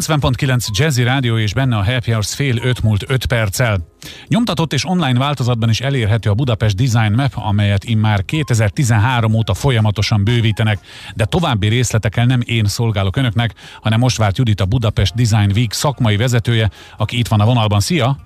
90.9 0.00 0.66
Jazzy 0.78 1.02
Rádió 1.02 1.38
és 1.38 1.54
benne 1.54 1.76
a 1.76 1.84
Happy 1.84 2.10
Hours 2.10 2.34
fél 2.34 2.56
5 2.62 2.82
múlt 2.82 3.04
5 3.10 3.26
perccel. 3.26 3.78
Nyomtatott 4.28 4.72
és 4.72 4.86
online 4.86 5.18
változatban 5.18 5.68
is 5.68 5.80
elérhető 5.80 6.30
a 6.30 6.34
Budapest 6.34 6.76
Design 6.76 7.12
Map, 7.14 7.32
amelyet 7.34 7.84
immár 7.84 8.24
2013 8.24 9.34
óta 9.34 9.54
folyamatosan 9.54 10.24
bővítenek, 10.24 10.78
de 11.14 11.24
további 11.24 11.68
részletekkel 11.68 12.24
nem 12.24 12.40
én 12.44 12.64
szolgálok 12.64 13.16
önöknek, 13.16 13.54
hanem 13.82 13.98
most 13.98 14.16
várt 14.16 14.38
Judit 14.38 14.60
a 14.60 14.64
Budapest 14.64 15.14
Design 15.14 15.50
Week 15.54 15.72
szakmai 15.72 16.16
vezetője, 16.16 16.70
aki 16.96 17.18
itt 17.18 17.28
van 17.28 17.40
a 17.40 17.44
vonalban. 17.44 17.80
Szia! 17.80 18.16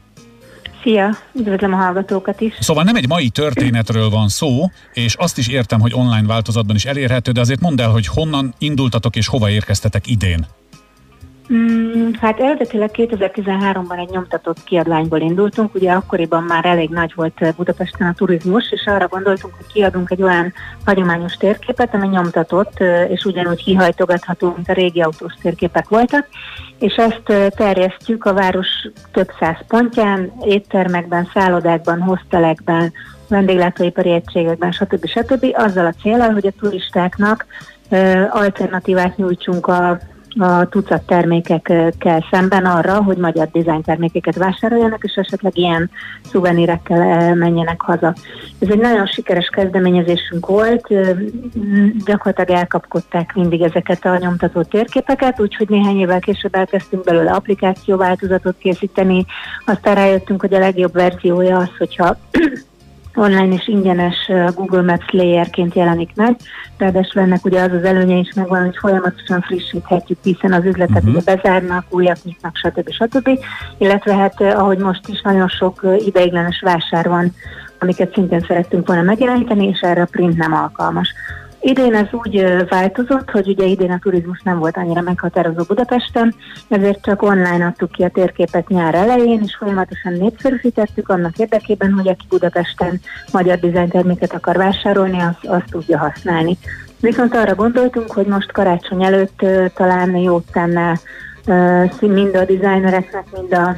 Szia, 0.83 1.17
üdvözlöm 1.35 1.73
a 1.73 1.77
hallgatókat 1.77 2.41
is. 2.41 2.55
Szóval 2.61 2.85
nem 2.85 2.97
egy 2.97 3.09
mai 3.09 3.29
történetről 3.29 4.11
van 4.11 4.29
szó, 4.29 4.71
és 4.93 5.15
azt 5.15 5.39
is 5.39 5.49
értem, 5.49 5.81
hogy 5.81 5.95
online 5.95 6.27
változatban 6.27 6.77
is 6.77 6.85
elérhető, 6.85 7.33
de 7.33 7.41
azért 7.41 7.61
mondd 7.61 7.81
el, 7.81 7.91
hogy 7.91 8.07
honnan 8.07 8.55
indultatok 8.59 9.17
és 9.17 9.27
hova 9.27 9.51
érkeztetek 9.51 10.07
idén. 10.07 10.47
Mm, 11.53 12.11
hát 12.21 12.41
eredetileg 12.41 12.91
2013-ban 12.93 13.99
egy 13.99 14.09
nyomtatott 14.09 14.65
kiadványból 14.65 15.21
indultunk, 15.21 15.75
ugye 15.75 15.93
akkoriban 15.93 16.43
már 16.43 16.65
elég 16.65 16.91
nagy 16.91 17.13
volt 17.15 17.55
Budapesten 17.57 18.09
a 18.09 18.15
turizmus, 18.15 18.73
és 18.73 18.87
arra 18.87 19.09
gondoltunk, 19.09 19.55
hogy 19.55 19.67
kiadunk 19.73 20.11
egy 20.11 20.23
olyan 20.23 20.53
hagyományos 20.85 21.35
térképet, 21.35 21.95
ami 21.95 22.09
nyomtatott, 22.09 22.81
és 23.09 23.25
ugyanúgy 23.25 23.65
kihajtogatható, 23.65 24.53
mint 24.55 24.69
a 24.69 24.73
régi 24.73 25.01
autós 25.01 25.35
térképek 25.43 25.89
voltak, 25.89 26.27
és 26.79 26.95
ezt 26.95 27.53
terjesztjük 27.55 28.25
a 28.25 28.35
város 28.35 28.69
több 29.13 29.29
száz 29.39 29.57
pontján, 29.69 30.33
éttermekben, 30.45 31.31
szállodákban, 31.35 32.01
hostelekben, 32.01 32.93
vendéglátóipari 33.29 34.13
egységekben, 34.13 34.73
stb. 34.73 35.07
stb. 35.07 35.47
azzal 35.53 35.87
a 35.87 35.95
célral, 36.03 36.31
hogy 36.33 36.47
a 36.47 36.61
turistáknak 36.61 37.47
alternatívát 38.31 39.17
nyújtsunk 39.17 39.67
a 39.67 39.99
a 40.39 40.69
tucat 40.69 41.03
termékekkel 41.03 42.25
szemben 42.31 42.65
arra, 42.65 43.03
hogy 43.03 43.17
magyar 43.17 43.49
dizájn 43.53 43.83
termékeket 43.83 44.37
vásároljanak, 44.37 45.05
és 45.05 45.15
esetleg 45.15 45.59
ilyen 45.59 45.91
szuvenírekkel 46.31 47.35
menjenek 47.35 47.81
haza. 47.81 48.15
Ez 48.59 48.69
egy 48.69 48.79
nagyon 48.79 49.07
sikeres 49.07 49.47
kezdeményezésünk 49.47 50.47
volt, 50.47 50.87
gyakorlatilag 52.05 52.61
elkapkodták 52.61 53.35
mindig 53.35 53.63
ezeket 53.63 54.05
a 54.05 54.19
nyomtató 54.19 54.63
térképeket, 54.63 55.41
úgyhogy 55.41 55.69
néhány 55.69 55.99
évvel 55.99 56.21
később 56.21 56.55
elkezdtünk 56.55 57.05
belőle 57.05 57.31
applikációváltozatot 57.31 58.57
készíteni, 58.59 59.27
aztán 59.67 59.95
rájöttünk, 59.95 60.41
hogy 60.41 60.55
a 60.55 60.59
legjobb 60.59 60.93
verziója 60.93 61.59
az, 61.59 61.71
hogyha 61.79 62.17
online 63.15 63.55
és 63.55 63.69
ingyenes 63.69 64.31
Google 64.55 64.83
Maps 64.83 65.11
layerként 65.11 65.75
jelenik 65.75 66.11
meg. 66.15 66.37
Ráadásul 66.79 67.23
ennek 67.23 67.45
ugye 67.45 67.61
az 67.61 67.73
az 67.73 67.85
előnye 67.85 68.17
is 68.17 68.33
megvan, 68.35 68.65
hogy 68.65 68.77
folyamatosan 68.77 69.41
frissíthetjük, 69.41 70.19
hiszen 70.23 70.53
az 70.53 70.65
üzletek 70.65 70.97
uh-huh. 70.97 71.11
ugye 71.11 71.35
bezárnak, 71.35 71.85
újat 71.89 72.19
nyitnak, 72.25 72.57
stb. 72.57 72.91
stb. 72.91 73.39
Illetve 73.79 74.15
hát 74.15 74.41
ahogy 74.41 74.79
most 74.79 75.09
is 75.09 75.21
nagyon 75.21 75.49
sok 75.49 75.81
ideiglenes 75.99 76.61
vásár 76.61 77.09
van, 77.09 77.33
amiket 77.79 78.13
szintén 78.13 78.41
szerettünk 78.41 78.87
volna 78.87 79.03
megjeleníteni, 79.03 79.67
és 79.67 79.81
erre 79.81 80.03
a 80.03 80.09
print 80.11 80.37
nem 80.37 80.53
alkalmas. 80.53 81.15
Idén 81.61 81.95
ez 81.95 82.07
úgy 82.11 82.67
változott, 82.69 83.31
hogy 83.31 83.49
ugye 83.49 83.65
idén 83.65 83.91
a 83.91 83.99
turizmus 83.99 84.41
nem 84.43 84.59
volt 84.59 84.77
annyira 84.77 85.01
meghatározó 85.01 85.63
Budapesten, 85.63 86.35
ezért 86.69 87.03
csak 87.03 87.23
online 87.23 87.65
adtuk 87.65 87.91
ki 87.91 88.03
a 88.03 88.09
térképet 88.09 88.69
nyár 88.69 88.95
elején, 88.95 89.43
és 89.43 89.57
folyamatosan 89.57 90.13
népszerűsítettük 90.13 91.09
annak 91.09 91.39
érdekében, 91.39 91.93
hogy 91.93 92.09
aki 92.09 92.25
Budapesten 92.29 93.01
magyar 93.33 93.59
dizájnterméket 93.59 94.33
akar 94.33 94.57
vásárolni, 94.57 95.21
azt, 95.21 95.45
azt 95.47 95.71
tudja 95.71 95.99
használni. 95.99 96.57
Viszont 97.01 97.35
arra 97.35 97.55
gondoltunk, 97.55 98.13
hogy 98.13 98.27
most 98.27 98.53
karácsony 98.53 99.05
előtt 99.05 99.47
talán 99.75 100.17
jót 100.17 100.53
tenne 100.53 100.99
mind 102.01 102.35
a 102.35 102.45
dizájnereknek, 102.45 103.25
mind 103.33 103.53
a 103.53 103.77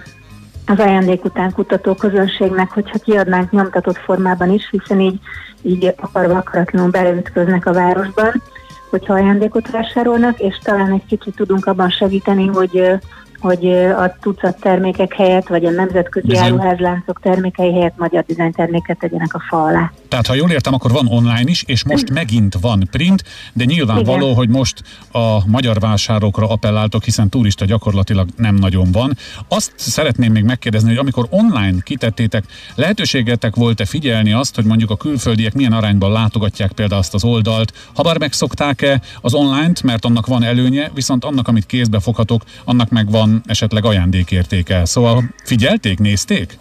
az 0.70 0.78
ajándék 0.78 1.24
után 1.24 1.52
kutató 1.52 1.94
közönségnek, 1.94 2.70
hogyha 2.70 2.98
kiadnánk 2.98 3.50
nyomtatott 3.50 3.98
formában 3.98 4.50
is, 4.50 4.68
hiszen 4.70 5.00
így, 5.00 5.18
így 5.62 5.94
akarva 5.96 6.36
akaratlanul 6.36 6.90
beleütköznek 6.90 7.66
a 7.66 7.72
városban, 7.72 8.42
hogyha 8.90 9.14
ajándékot 9.14 9.70
vásárolnak, 9.70 10.38
és 10.38 10.58
talán 10.62 10.92
egy 10.92 11.06
kicsit 11.06 11.36
tudunk 11.36 11.66
abban 11.66 11.90
segíteni, 11.90 12.46
hogy 12.46 12.98
hogy 13.40 13.72
a 13.96 14.16
tucat 14.20 14.60
termékek 14.60 15.14
helyett, 15.14 15.48
vagy 15.48 15.64
a 15.64 15.70
nemzetközi 15.70 16.36
áruházláncok 16.36 17.20
termékei 17.20 17.72
helyett 17.72 17.98
magyar 17.98 18.24
dizájnterméket 18.24 18.98
tegyenek 18.98 19.34
a 19.34 19.42
fa 19.48 19.62
alá. 19.62 19.92
Tehát 20.10 20.26
ha 20.26 20.34
jól 20.34 20.50
értem, 20.50 20.74
akkor 20.74 20.90
van 20.90 21.06
online 21.06 21.50
is, 21.50 21.62
és 21.66 21.84
most 21.84 22.10
megint 22.10 22.56
van 22.60 22.88
print, 22.90 23.24
de 23.52 23.64
nyilvánvaló, 23.64 24.24
Igen. 24.24 24.34
hogy 24.34 24.48
most 24.48 24.82
a 25.12 25.46
magyar 25.46 25.80
vásárokra 25.80 26.48
appelláltok, 26.48 27.04
hiszen 27.04 27.28
turista 27.28 27.64
gyakorlatilag 27.64 28.28
nem 28.36 28.54
nagyon 28.54 28.92
van. 28.92 29.16
Azt 29.48 29.72
szeretném 29.76 30.32
még 30.32 30.44
megkérdezni, 30.44 30.88
hogy 30.88 30.98
amikor 30.98 31.26
online 31.30 31.76
kitettétek, 31.82 32.44
lehetőségetek 32.74 33.54
volt-e 33.56 33.84
figyelni 33.84 34.32
azt, 34.32 34.54
hogy 34.54 34.64
mondjuk 34.64 34.90
a 34.90 34.96
külföldiek 34.96 35.54
milyen 35.54 35.72
arányban 35.72 36.12
látogatják 36.12 36.72
például 36.72 37.00
azt 37.00 37.14
az 37.14 37.24
oldalt, 37.24 37.72
ha 37.94 38.02
bár 38.02 38.18
megszokták-e 38.18 39.00
az 39.20 39.34
online-t, 39.34 39.82
mert 39.82 40.04
annak 40.04 40.26
van 40.26 40.42
előnye, 40.42 40.90
viszont 40.94 41.24
annak, 41.24 41.48
amit 41.48 41.66
kézbe 41.66 42.00
foghatok, 42.00 42.44
annak 42.64 42.88
meg 42.88 43.10
van 43.10 43.30
van 43.30 43.42
esetleg 43.46 43.84
ajándékértéke. 43.84 44.84
Szóval 44.84 45.24
figyelték, 45.44 45.98
nézték? 45.98 46.58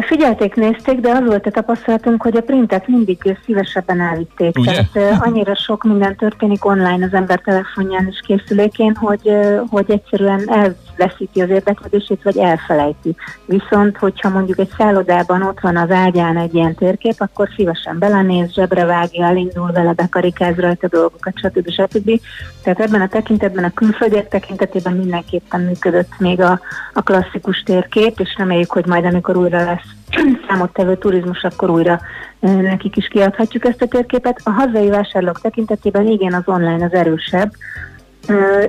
Figyelték, 0.00 0.54
nézték, 0.54 1.00
de 1.00 1.10
az 1.10 1.24
volt 1.24 1.46
a 1.46 1.50
tapasztalatunk, 1.50 2.22
hogy 2.22 2.36
a 2.36 2.40
printet 2.40 2.88
mindig 2.88 3.38
szívesebben 3.44 4.00
elvitték. 4.00 4.58
Ugye? 4.58 4.82
Tehát 4.92 5.24
annyira 5.24 5.54
sok 5.54 5.82
minden 5.82 6.16
történik 6.16 6.64
online 6.64 7.04
az 7.04 7.14
ember 7.14 7.40
telefonján 7.40 8.06
és 8.10 8.20
készülékén, 8.26 8.94
hogy, 8.94 9.30
hogy 9.70 9.90
egyszerűen 9.90 10.42
elveszíti 10.46 11.40
az 11.40 11.48
érdeklődését, 11.48 12.22
vagy 12.22 12.36
elfelejti. 12.36 13.16
Viszont, 13.44 13.96
hogyha 13.96 14.28
mondjuk 14.28 14.58
egy 14.58 14.70
szállodában 14.78 15.42
ott 15.42 15.60
van 15.60 15.76
az 15.76 15.90
ágyán 15.90 16.36
egy 16.36 16.54
ilyen 16.54 16.74
térkép, 16.74 17.14
akkor 17.18 17.48
szívesen 17.56 17.98
belenéz, 17.98 18.52
zsebre 18.52 18.84
vágja, 18.84 19.26
elindul 19.26 19.72
vele, 19.72 19.92
bekarikáz 19.92 20.56
rajta 20.56 20.88
dolgokat, 20.88 21.38
stb. 21.38 21.70
stb. 21.70 22.20
Tehát 22.62 22.80
ebben 22.80 23.00
a 23.00 23.08
tekintetben, 23.08 23.64
a 23.64 23.74
külföldiek 23.74 24.28
tekintetében 24.28 24.92
mindenképpen 24.92 25.60
működött 25.60 26.18
még 26.18 26.40
a, 26.40 26.60
a 26.92 27.02
klasszikus 27.02 27.62
térkép, 27.62 28.20
és 28.20 28.34
reméljük, 28.38 28.70
hogy 28.70 28.86
majd 28.86 29.04
amikor 29.04 29.36
újra 29.36 29.63
lesz. 29.64 30.16
Számottevő 30.48 30.96
turizmus, 30.96 31.42
akkor 31.42 31.70
újra 31.70 32.00
nekik 32.40 32.96
is 32.96 33.08
kiadhatjuk 33.08 33.64
ezt 33.64 33.82
a 33.82 33.86
térképet. 33.86 34.40
A 34.44 34.50
hazai 34.50 34.88
vásárlók 34.88 35.40
tekintetében 35.40 36.06
igen, 36.06 36.32
az 36.32 36.42
online 36.46 36.84
az 36.84 36.92
erősebb, 36.92 37.52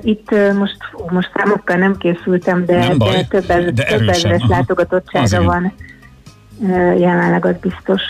itt 0.01 0.31
most, 0.31 0.78
most 1.09 1.31
számokkal 1.35 1.75
nem 1.75 1.97
készültem, 1.97 2.66
de, 2.66 2.78
nem 2.78 2.97
baj, 2.97 3.11
de 3.11 3.23
több, 3.23 3.50
ez, 3.50 3.73
de 3.73 3.83
több 3.83 4.09
ezres 4.09 4.45
látogatottsága 4.47 5.44
van 5.44 5.73
jelenleg 6.99 7.45
az 7.45 7.55
biztos. 7.61 8.01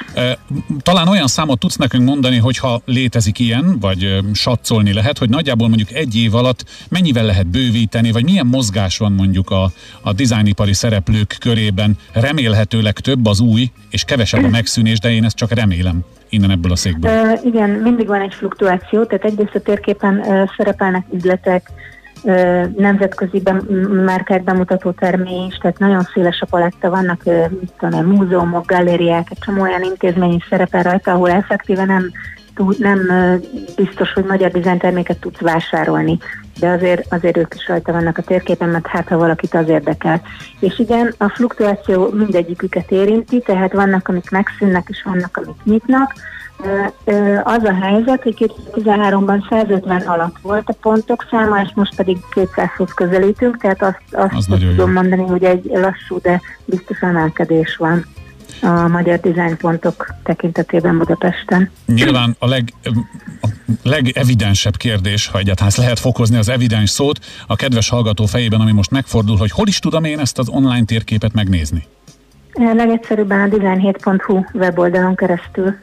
Talán 0.81 1.07
olyan 1.07 1.27
számot 1.27 1.59
tudsz 1.59 1.75
nekünk 1.75 2.05
mondani, 2.05 2.37
hogyha 2.37 2.81
létezik 2.85 3.39
ilyen, 3.39 3.79
vagy 3.79 4.19
satszolni 4.33 4.93
lehet, 4.93 5.17
hogy 5.17 5.29
nagyjából 5.29 5.67
mondjuk 5.67 5.91
egy 5.91 6.15
év 6.15 6.35
alatt 6.35 6.65
mennyivel 6.89 7.25
lehet 7.25 7.47
bővíteni, 7.47 8.11
vagy 8.11 8.23
milyen 8.23 8.45
mozgás 8.45 8.97
van 8.97 9.11
mondjuk 9.11 9.49
a, 9.49 9.71
a 10.01 10.13
dizájnipari 10.13 10.73
szereplők 10.73 11.35
körében. 11.39 11.97
Remélhetőleg 12.13 12.99
több 12.99 13.25
az 13.25 13.39
új, 13.39 13.71
és 13.89 14.03
kevesebb 14.03 14.43
a 14.43 14.49
megszűnés, 14.49 14.99
de 14.99 15.11
én 15.11 15.23
ezt 15.23 15.35
csak 15.35 15.51
remélem 15.51 16.03
innen 16.29 16.51
ebből 16.51 16.71
a 16.71 16.75
székből. 16.75 17.39
Igen, 17.43 17.69
mindig 17.69 18.07
van 18.07 18.21
egy 18.21 18.33
fluktuáció, 18.33 19.03
tehát 19.03 19.25
egyrészt 19.25 19.55
a 19.55 19.59
térképen 19.59 20.23
szerepelnek 20.57 21.05
üzletek, 21.11 21.71
nemzetközi 22.77 23.41
márkák 24.05 24.43
bemutató 24.43 24.91
termény 24.91 25.45
is, 25.47 25.57
tehát 25.57 25.79
nagyon 25.79 26.01
széles 26.13 26.41
a 26.41 26.45
paletta, 26.45 26.89
vannak 26.89 27.23
mit 27.49 27.73
tudom, 27.79 28.05
múzeumok, 28.05 28.65
galériák, 28.65 29.27
egy 29.29 29.37
csomó 29.39 29.61
olyan 29.61 29.83
intézmény 29.83 30.33
is 30.33 30.45
szerepel 30.49 30.83
rajta, 30.83 31.11
ahol 31.11 31.29
effektíve 31.29 31.85
nem, 31.85 32.11
nem 32.77 32.99
biztos, 33.75 34.13
hogy 34.13 34.23
magyar 34.23 34.51
dizájnterméket 34.51 35.19
tudsz 35.19 35.39
vásárolni, 35.39 36.17
de 36.59 36.69
azért, 36.69 37.13
azért 37.13 37.37
ők 37.37 37.53
is 37.55 37.67
rajta 37.67 37.91
vannak 37.91 38.17
a 38.17 38.21
térképen, 38.21 38.69
mert 38.69 38.87
hát 38.87 39.07
ha 39.07 39.17
valakit 39.17 39.53
az 39.53 39.69
érdekel. 39.69 40.21
És 40.59 40.79
igen, 40.79 41.13
a 41.17 41.29
fluktuáció 41.29 42.09
mindegyiküket 42.09 42.91
érinti, 42.91 43.39
tehát 43.39 43.73
vannak, 43.73 44.07
amik 44.07 44.29
megszűnnek, 44.29 44.85
és 44.89 45.03
vannak, 45.03 45.37
amik 45.37 45.63
nyitnak, 45.63 46.13
az 47.43 47.63
a 47.63 47.73
helyzet, 47.81 48.23
hogy 48.23 48.51
2013-ban 48.73 49.49
150 49.49 50.01
alatt 50.01 50.35
volt 50.41 50.69
a 50.69 50.73
pontok 50.81 51.27
száma, 51.29 51.61
és 51.61 51.69
most 51.73 51.95
pedig 51.95 52.17
200-hoz 52.33 52.93
közelítünk, 52.93 53.57
tehát 53.57 53.81
azt, 53.81 54.01
azt 54.11 54.33
az 54.33 54.45
tudom 54.45 54.87
jó. 54.87 54.93
mondani, 54.93 55.23
hogy 55.23 55.43
egy 55.43 55.69
lassú, 55.73 56.19
de 56.21 56.41
biztos 56.65 56.99
emelkedés 56.99 57.75
van 57.75 58.05
a 58.61 58.87
magyar 58.87 59.19
dizájnpontok 59.19 60.13
tekintetében 60.23 60.97
Budapesten. 60.97 61.71
Nyilván 61.85 62.35
a, 62.39 62.47
leg, 62.47 62.73
a 63.41 63.47
legevidensebb 63.83 64.77
kérdés, 64.77 65.27
ha 65.27 65.37
egyáltalán 65.37 65.71
lehet 65.77 65.99
fokozni 65.99 66.37
az 66.37 66.49
evidens 66.49 66.89
szót, 66.89 67.19
a 67.47 67.55
kedves 67.55 67.89
hallgató 67.89 68.25
fejében, 68.25 68.61
ami 68.61 68.71
most 68.71 68.91
megfordul, 68.91 69.37
hogy 69.37 69.51
hol 69.51 69.67
is 69.67 69.79
tudom 69.79 70.03
én 70.03 70.19
ezt 70.19 70.39
az 70.39 70.49
online 70.49 70.85
térképet 70.85 71.33
megnézni? 71.33 71.83
Legegyszerűbben 72.53 73.41
a 73.41 73.55
design7.hu 73.55 74.43
weboldalon 74.53 75.15
keresztül. 75.15 75.75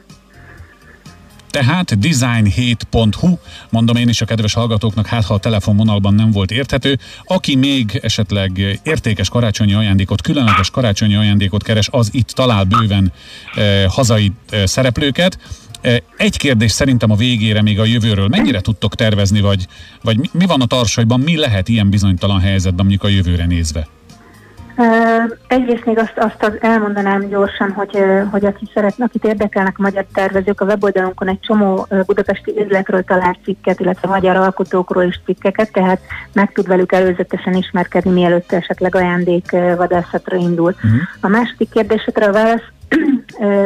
Tehát 1.53 1.97
design7.hu, 2.01 3.37
mondom 3.69 3.95
én 3.95 4.09
is 4.09 4.21
a 4.21 4.25
kedves 4.25 4.53
hallgatóknak, 4.53 5.05
hát 5.05 5.25
ha 5.25 5.33
a 5.33 5.37
telefonvonalban 5.37 6.13
nem 6.13 6.31
volt 6.31 6.51
érthető, 6.51 6.99
aki 7.23 7.55
még 7.55 7.99
esetleg 8.01 8.79
értékes 8.83 9.29
karácsonyi 9.29 9.73
ajándékot, 9.73 10.21
különleges 10.21 10.69
karácsonyi 10.69 11.15
ajándékot 11.15 11.63
keres, 11.63 11.87
az 11.91 12.09
itt 12.11 12.27
talál 12.27 12.63
bőven 12.63 13.13
eh, 13.55 13.85
hazai 13.87 14.31
eh, 14.49 14.65
szereplőket. 14.65 15.37
Eh, 15.81 15.97
egy 16.17 16.37
kérdés 16.37 16.71
szerintem 16.71 17.11
a 17.11 17.15
végére 17.15 17.61
még 17.61 17.79
a 17.79 17.85
jövőről. 17.85 18.27
Mennyire 18.27 18.61
tudtok 18.61 18.95
tervezni, 18.95 19.41
vagy, 19.41 19.67
vagy 20.01 20.17
mi, 20.17 20.29
mi 20.31 20.45
van 20.45 20.61
a 20.61 20.65
tarsajban, 20.65 21.19
mi 21.19 21.37
lehet 21.37 21.69
ilyen 21.69 21.89
bizonytalan 21.89 22.39
helyzetben 22.39 22.85
mondjuk 22.85 23.03
a 23.03 23.15
jövőre 23.15 23.45
nézve? 23.45 23.87
Egyrészt 25.47 25.85
még 25.85 25.97
azt, 25.97 26.17
azt 26.17 26.57
elmondanám 26.59 27.27
gyorsan, 27.27 27.71
hogy, 27.71 28.03
hogy 28.31 28.45
aki 28.45 28.69
szeretne, 28.73 29.05
akit 29.05 29.25
érdekelnek 29.25 29.75
a 29.77 29.81
magyar 29.81 30.05
tervezők, 30.13 30.61
a 30.61 30.65
weboldalunkon 30.65 31.27
egy 31.27 31.39
csomó 31.39 31.87
budapesti 32.05 32.53
üzletről 32.59 33.03
talált 33.03 33.37
cikket, 33.43 33.79
illetve 33.79 34.07
magyar 34.07 34.35
alkotókról 34.35 35.03
is 35.03 35.19
cikkeket, 35.25 35.71
tehát 35.71 35.99
meg 36.33 36.51
tud 36.51 36.67
velük 36.67 36.91
előzetesen 36.91 37.53
ismerkedni, 37.53 38.11
mielőtt 38.11 38.51
esetleg 38.51 38.95
ajándék 38.95 39.51
vadászatra 39.51 40.37
indul. 40.37 40.75
Uh-huh. 40.75 40.99
A 41.21 41.27
második 41.27 41.69
kérdésekre 41.69 42.25
a 42.25 42.31
válasz 42.31 42.71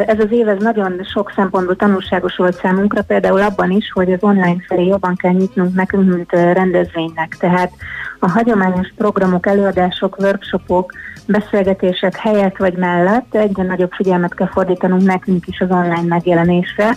ez 0.06 0.18
az 0.18 0.30
év 0.30 0.48
ez 0.48 0.62
nagyon 0.62 1.00
sok 1.12 1.32
szempontból 1.36 1.76
tanulságos 1.76 2.36
volt 2.36 2.60
számunkra, 2.60 3.02
például 3.02 3.40
abban 3.42 3.70
is, 3.70 3.90
hogy 3.92 4.12
az 4.12 4.22
online 4.22 4.64
felé 4.66 4.86
jobban 4.86 5.14
kell 5.16 5.32
nyitnunk 5.32 5.74
nekünk, 5.74 6.14
mint 6.14 6.32
rendezvénynek. 6.32 7.36
Tehát 7.38 7.72
a 8.18 8.30
hagyományos 8.30 8.92
programok, 8.96 9.46
előadások, 9.46 10.18
workshopok, 10.18 10.92
beszélgetések 11.26 12.16
helyett 12.16 12.56
vagy 12.56 12.76
mellett 12.76 13.34
egyre 13.34 13.62
nagyobb 13.62 13.92
figyelmet 13.92 14.34
kell 14.34 14.48
fordítanunk 14.48 15.02
nekünk 15.02 15.46
is 15.46 15.60
az 15.60 15.70
online 15.70 16.06
megjelenésre, 16.08 16.96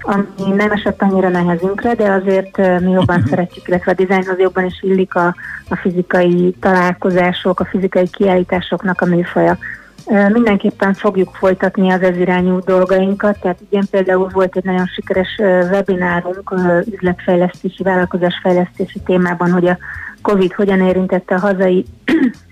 ami 0.00 0.52
nem 0.56 0.70
esett 0.70 1.02
annyira 1.02 1.28
nehezünkre, 1.28 1.94
de 1.94 2.10
azért 2.12 2.80
mi 2.80 2.90
jobban 2.90 3.24
szeretjük, 3.30 3.68
illetve 3.68 3.90
a 3.90 3.94
dizájnhoz 3.94 4.38
jobban 4.38 4.64
is 4.64 4.82
illik 4.82 5.14
a, 5.14 5.34
a 5.68 5.76
fizikai 5.76 6.54
találkozások, 6.60 7.60
a 7.60 7.64
fizikai 7.64 8.08
kiállításoknak 8.08 9.00
a 9.00 9.06
műfaja. 9.06 9.58
Mindenképpen 10.06 10.94
fogjuk 10.94 11.34
folytatni 11.34 11.90
az 11.90 12.02
ezirányú 12.02 12.58
dolgainkat, 12.60 13.40
tehát 13.40 13.58
igen, 13.70 13.86
például 13.90 14.28
volt 14.32 14.56
egy 14.56 14.64
nagyon 14.64 14.86
sikeres 14.86 15.36
webinárunk 15.70 16.54
üzletfejlesztési, 16.90 17.82
vállalkozásfejlesztési 17.82 19.00
témában, 19.04 19.50
hogy 19.52 19.66
a 19.66 19.78
COVID 20.22 20.52
hogyan 20.52 20.80
érintette 20.80 21.34
a 21.34 21.38
hazai 21.38 21.84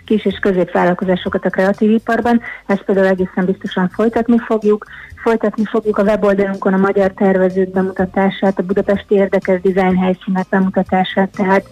kis 0.06 0.24
és 0.24 0.38
középvállalkozásokat 0.40 1.44
a 1.44 1.50
kreatív 1.50 1.90
iparban. 1.90 2.40
Ezt 2.66 2.82
például 2.82 3.06
egészen 3.06 3.44
biztosan 3.44 3.88
folytatni 3.88 4.38
fogjuk. 4.38 4.84
Folytatni 5.22 5.64
fogjuk 5.64 5.98
a 5.98 6.02
weboldalunkon 6.02 6.72
a 6.72 6.76
magyar 6.76 7.12
tervezők 7.12 7.70
bemutatását, 7.70 8.58
a 8.58 8.62
budapesti 8.62 9.14
érdekes 9.14 9.60
dizájn 9.60 9.96
helyszínek 9.96 10.46
bemutatását, 10.50 11.30
tehát 11.36 11.64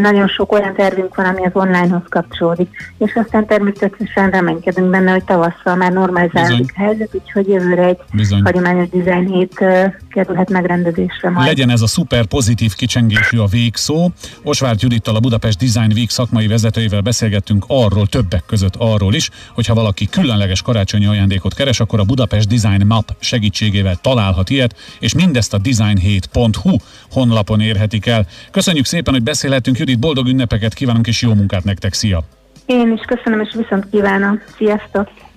nagyon 0.00 0.28
sok 0.28 0.52
olyan 0.52 0.74
tervünk 0.74 1.14
van, 1.14 1.26
ami 1.26 1.44
az 1.44 1.50
onlinehoz 1.52 2.02
kapcsolódik. 2.08 2.76
És 2.98 3.14
aztán 3.14 3.46
természetesen 3.46 4.30
reménykedünk 4.30 4.90
benne, 4.90 5.10
hogy 5.10 5.24
tavasszal 5.24 5.76
már 5.76 5.92
normalizálódik 5.92 6.72
a 6.76 6.80
helyzet, 6.80 7.14
úgyhogy 7.14 7.48
jövőre 7.48 7.84
egy 7.84 7.98
Bizony. 8.12 8.42
hagyományos 8.42 8.88
dizájn 8.88 9.26
hét 9.26 9.64
kerülhet 10.08 10.50
megrendezésre 10.50 11.30
majd. 11.30 11.46
Legyen 11.46 11.70
ez 11.70 11.80
a 11.80 11.86
szuper 11.86 12.26
pozitív 12.26 12.74
kicsengésű 12.74 13.38
a 13.38 13.46
végszó. 13.46 14.10
Osvárt 14.42 14.82
Judittal 14.82 15.16
a 15.16 15.20
Budapest 15.20 15.58
Design 15.58 15.92
Week 15.92 16.10
szakmai 16.10 16.46
vezetőivel 16.46 17.00
beszélgettünk 17.00 17.64
arról, 17.66 18.06
többek 18.06 18.42
között 18.46 18.74
arról 18.78 19.14
is, 19.14 19.30
hogyha 19.54 19.74
valaki 19.74 20.08
különleges 20.08 20.62
karácsonyi 20.62 21.06
ajándékot 21.06 21.54
keres, 21.54 21.80
akkor 21.80 22.00
a 22.00 22.04
Budapest 22.04 22.48
Design 22.48 22.86
Map 22.86 23.16
segítségével 23.18 23.96
találhat 23.96 24.50
ilyet, 24.50 24.76
és 25.00 25.14
mindezt 25.14 25.54
a 25.54 25.58
design7.hu 25.58 26.76
honlapon 27.10 27.60
érhetik 27.60 28.06
el. 28.06 28.26
Köszönjük 28.50 28.84
szépen, 28.84 29.14
hogy 29.14 29.22
beszélhetünk, 29.22 29.78
Judit, 29.78 29.98
boldog 29.98 30.26
ünnepeket 30.26 30.74
kívánunk, 30.74 31.06
és 31.06 31.22
jó 31.22 31.34
munkát 31.34 31.64
nektek, 31.64 31.92
szia! 31.92 32.22
Én 32.66 32.92
is 32.92 33.00
köszönöm, 33.00 33.40
és 33.40 33.54
viszont 33.56 33.90
kívánom. 33.90 34.40
Sziasztok! 34.56 35.27